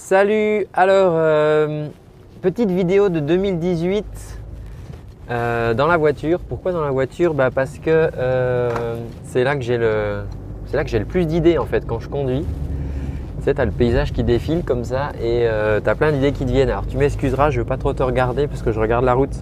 [0.00, 1.86] Salut Alors, euh,
[2.40, 4.04] petite vidéo de 2018
[5.30, 6.40] euh, dans la voiture.
[6.40, 7.34] Pourquoi dans la voiture?
[7.34, 10.24] Bah Parce que euh, c'est là que j'ai le,
[11.06, 12.46] plus d'idées en fait quand je conduis.
[13.38, 15.46] Tu sais, as le paysage qui défile comme ça et
[15.84, 16.70] tu as plein d'idées qui te viennent.
[16.70, 19.14] Alors tu m'excuseras, je ne veux pas trop te regarder parce que je regarde la
[19.14, 19.36] route.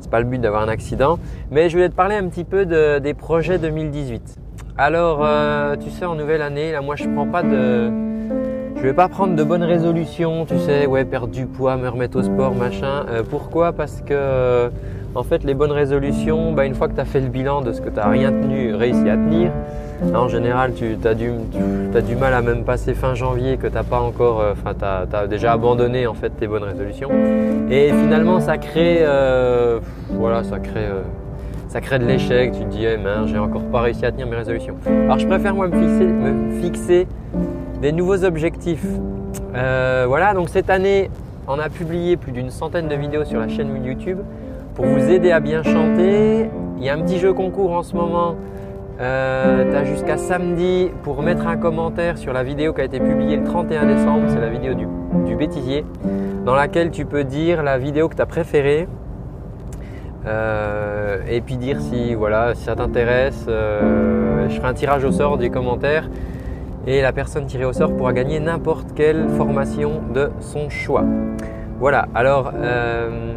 [0.00, 1.18] C'est pas le but d'avoir un accident.
[1.50, 4.36] Mais je voulais te parler un petit peu des projets 2018.
[4.78, 5.26] Alors,
[5.78, 8.15] tu sais, en nouvelle année, là, moi, je prends pas de,
[8.86, 12.20] je vais pas prendre de bonnes résolutions, tu sais, ouais, perdre du poids, me remettre
[12.20, 13.04] au sport, machin.
[13.08, 13.72] Euh, pourquoi?
[13.72, 14.68] Parce que, euh,
[15.16, 17.72] en fait, les bonnes résolutions, bah, une fois que tu as fait le bilan de
[17.72, 19.50] ce que tu n'as rien tenu, réussi à tenir,
[20.14, 21.32] en général, tu as du,
[21.96, 25.16] as du mal à même passer fin janvier que tu pas encore, euh, enfin, tu
[25.16, 27.10] as, déjà abandonné en fait tes bonnes résolutions.
[27.68, 29.04] Et finalement, ça crée,
[30.10, 30.86] voilà, ça crée
[31.68, 32.96] ça crée de l'échec, tu te dis, eh
[33.26, 34.76] j'ai encore pas réussi à tenir mes résolutions.
[34.86, 37.08] Alors je préfère moi me fixer, me fixer
[37.92, 38.86] nouveaux objectifs.
[39.54, 41.10] Euh, voilà, donc cette année,
[41.48, 44.18] on a publié plus d'une centaine de vidéos sur la chaîne YouTube
[44.74, 46.50] pour vous aider à bien chanter.
[46.78, 48.36] Il y a un petit jeu concours en ce moment.
[49.00, 52.98] Euh, tu as jusqu'à samedi pour mettre un commentaire sur la vidéo qui a été
[52.98, 54.24] publiée le 31 décembre.
[54.28, 54.86] C'est la vidéo du,
[55.36, 55.84] bêtisier,
[56.46, 58.88] dans laquelle tu peux dire la vidéo que tu as préférée.
[60.26, 63.44] Euh, et puis dire si voilà si ça t'intéresse.
[63.46, 66.08] je ferai un tirage au sort des commentaires
[66.86, 71.04] et la personne tirée au sort pourra gagner n'importe quelle formation de son choix.
[71.78, 73.34] Voilà, alors euh,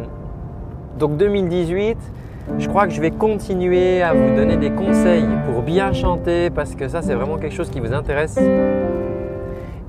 [0.98, 1.98] donc 2018,
[2.58, 6.74] je crois que je vais continuer à vous donner des conseils pour bien chanter parce
[6.74, 8.38] que ça c'est vraiment quelque chose qui vous intéresse.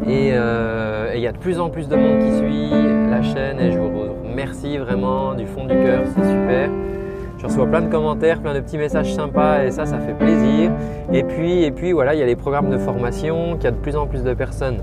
[0.08, 2.72] Et euh, il y a de plus en plus de monde qui suit
[3.09, 3.92] la chaîne et je vous
[4.28, 6.70] remercie vraiment du fond du cœur, c'est super.
[7.42, 10.72] Je reçois plein de commentaires, plein de petits messages sympas et ça, ça fait plaisir.
[11.11, 13.72] Et puis, et puis voilà, il y a les programmes de formation qu'il y a
[13.72, 14.78] de plus en plus de personnes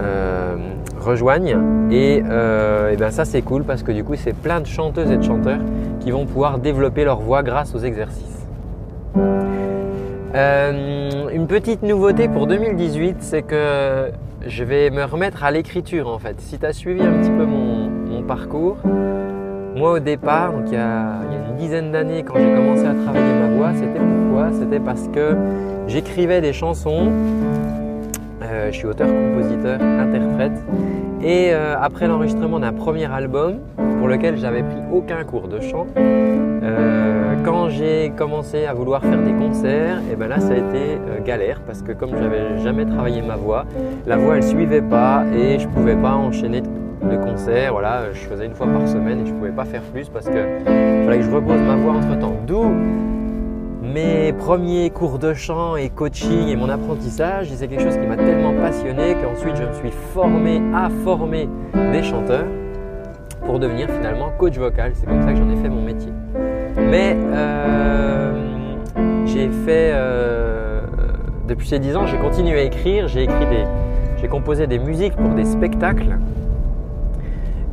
[0.00, 0.56] euh,
[0.98, 1.58] rejoignent.
[1.90, 5.18] Et, euh, ben ça, c'est cool parce que du coup, c'est plein de chanteuses et
[5.18, 5.60] de chanteurs
[6.00, 8.46] qui vont pouvoir développer leur voix grâce aux exercices.
[10.34, 14.10] Euh, une petite nouveauté pour 2018, c'est que
[14.46, 16.40] je vais me remettre à l'écriture en fait.
[16.40, 18.78] Si tu as suivi un petit peu mon parcours,
[19.78, 23.32] moi, au départ, donc il y a, une dizaine d'années, quand j'ai commencé à travailler
[23.32, 24.50] ma voix, c'était pourquoi?
[24.52, 25.36] C'était parce que
[25.86, 27.12] j'écrivais des chansons.
[28.42, 30.60] Euh, je suis auteur, compositeur, interprète.
[31.22, 33.58] Et euh, après l'enregistrement d'un premier album,
[33.98, 39.22] pour lequel j'avais pris aucun cours de chant, euh, quand j'ai commencé à vouloir faire
[39.22, 43.22] des concerts, et ben là ça a été galère parce que comme j'avais jamais travaillé
[43.22, 43.64] ma voix,
[44.06, 46.68] la voix elle suivait pas et je pouvais pas enchaîner de
[47.38, 50.08] concert, voilà, je faisais une fois par semaine et je ne pouvais pas faire plus
[50.08, 50.32] parce que
[51.04, 52.36] fallait que je repose ma voix entre temps.
[52.46, 52.74] D'où
[53.82, 58.16] mes premiers cours de chant et coaching et mon apprentissage, c'est quelque chose qui m'a
[58.16, 61.48] tellement passionné qu'ensuite je me suis formé à former
[61.92, 62.46] des chanteurs
[63.46, 64.92] pour devenir finalement coach vocal.
[64.94, 66.12] C'est comme ça que j'en ai fait mon métier.
[66.76, 68.76] Mais euh,
[69.26, 70.80] j'ai fait, euh,
[71.46, 73.26] depuis ces 10 ans, j'ai continué à écrire, j'ai
[74.28, 76.18] composé des musiques pour des spectacles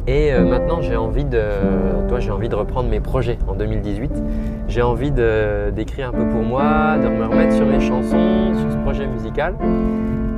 [0.08, 1.42] et euh, maintenant, j'ai envie de,
[2.08, 4.12] toi, j'ai envie de reprendre mes projets en 2018.
[4.68, 8.78] J'ai envie d'écrire un peu pour moi, de me remettre sur mes chansons, sur ce
[8.78, 9.56] projet musical.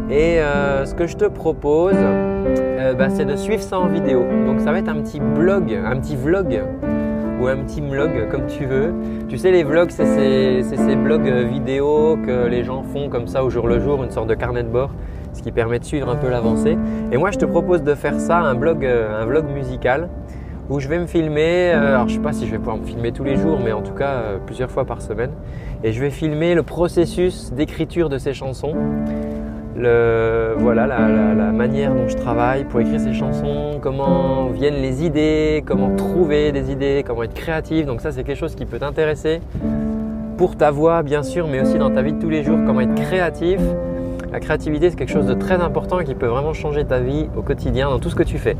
[0.09, 4.23] Et euh, ce que je te propose, euh, bah, c'est de suivre ça en vidéo.
[4.45, 6.61] Donc ça va être un petit blog, un petit vlog
[7.41, 8.93] ou un petit vlog comme tu veux.
[9.27, 13.43] Tu sais, les vlogs, c'est ces, ces, blogs vidéo que les gens font comme ça
[13.43, 14.91] au jour le jour, une sorte de carnet de bord
[15.37, 16.77] ce qui permet de suivre un peu l'avancée.
[17.11, 20.09] Et moi, je te propose de faire ça, un blog, euh, un vlog musical,
[20.69, 21.71] où je vais me filmer.
[21.73, 23.59] Euh, alors, je ne sais pas si je vais pouvoir me filmer tous les jours,
[23.63, 25.31] mais en tout cas euh, plusieurs fois par semaine.
[25.83, 28.75] Et je vais filmer le processus d'écriture de ces chansons.
[29.77, 35.05] Le, voilà la, la, manière dont je travaille pour écrire ces chansons, comment viennent les
[35.05, 37.85] idées, comment trouver des idées, comment être créatif.
[37.85, 39.39] Donc ça c'est quelque chose qui peut t'intéresser
[40.37, 42.81] pour ta voix bien sûr, mais aussi dans ta vie de tous les jours, comment
[42.81, 43.59] être créatif,
[44.37, 47.41] la créativité, c'est quelque chose de très important qui peut vraiment changer ta vie au
[47.41, 48.55] quotidien dans tout ce que tu fais.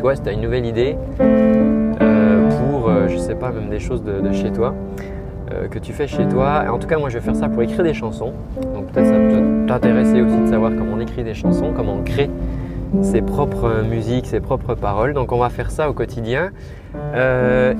[0.00, 3.78] Toi, si tu as une nouvelle idée euh, pour, euh, je sais pas, même des
[3.78, 4.74] choses de, chez toi,
[5.50, 7.62] euh, que tu fais chez toi, en tout cas, moi, je vais faire ça pour
[7.62, 8.34] écrire des chansons.
[8.74, 12.02] Donc, peut-être ça peut t'intéresser aussi de savoir comment on écrit des chansons, comment on
[12.02, 12.28] crée
[13.00, 15.14] ses propres musiques, ses propres paroles.
[15.14, 16.50] Donc, on va faire ça au quotidien.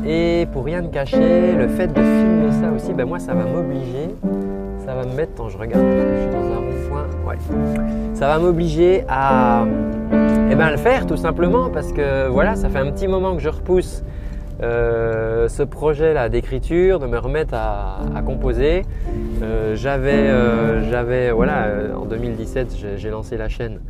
[0.06, 3.44] et pour rien te cacher, le fait de filmer ça aussi, ben moi, ça va
[3.44, 4.08] m'obliger
[4.84, 7.06] ça va me mettre, quand je regarde, parce que je suis dans un bon point,
[7.28, 7.36] ouais.
[8.14, 9.64] Ça va m'obliger à
[10.50, 13.42] eh ben, le faire tout simplement parce que voilà, ça fait un petit moment que
[13.42, 14.02] je repousse
[14.62, 18.82] euh, ce projet-là d'écriture, de me remettre à, composer.
[19.42, 23.80] Euh, j'avais, voilà, en 2017, j'ai lancé la chaîne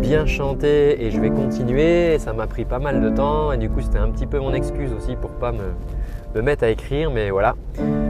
[0.00, 2.18] Bien chanter et je vais continuer.
[2.18, 4.52] ça m'a pris pas mal de temps et du coup, c'était un petit peu mon
[4.52, 7.54] excuse aussi pour pas me, mettre à écrire, mais voilà.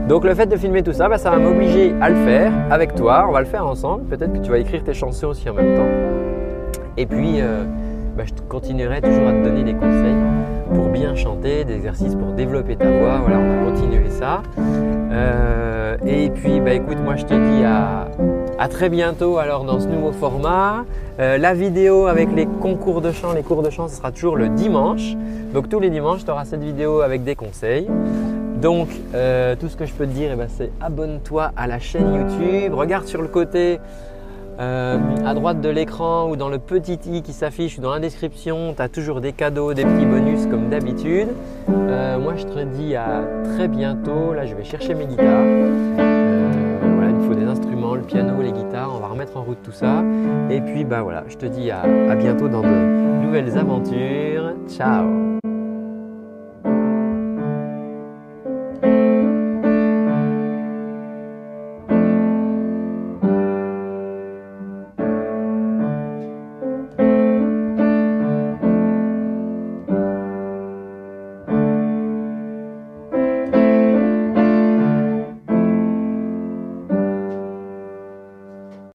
[0.07, 2.95] Donc le fait de filmer tout ça, bah, ça va m'obliger à le faire avec
[2.95, 3.25] toi.
[3.27, 4.03] On va le faire ensemble.
[4.05, 5.87] Peut-être que tu vas écrire tes chansons aussi en même temps.
[6.97, 7.39] Et puis,
[8.17, 10.15] bah, je continuerai toujours à te donner des conseils
[10.73, 13.19] pour bien chanter, des exercices pour développer ta voix.
[13.19, 14.41] Voilà, on va continuer ça.
[14.57, 18.07] Euh, et puis, bah, écoute, moi je te dis à,
[18.69, 20.83] très bientôt alors dans ce nouveau format.
[21.19, 24.35] Euh, la vidéo avec les concours de chant, les cours de chant, ce sera toujours
[24.35, 25.15] le dimanche.
[25.53, 27.87] Donc tous les dimanches, tu auras cette vidéo avec des conseils.
[28.59, 31.77] Donc euh, tout ce que je peux te dire, eh ben, c'est abonne-toi à la
[31.77, 32.73] chaîne YouTube.
[32.73, 33.79] Regarde sur le côté
[34.59, 37.99] euh, à droite de l'écran ou dans le petit i qui s'affiche ou dans la
[37.99, 41.29] description, tu as toujours des cadeaux, des petits bonus comme d'habitude.
[41.69, 43.23] Euh, moi, je te dis à
[43.55, 44.33] très bientôt.
[44.33, 45.27] Là, je vais chercher mes guitares.
[45.27, 48.91] Euh, voilà, il me faut des instruments, le piano, les guitares.
[48.95, 50.03] On va remettre en route tout ça.
[50.49, 54.53] Et puis, bah voilà, je te dis à bientôt dans de nouvelles aventures.
[54.67, 55.37] Ciao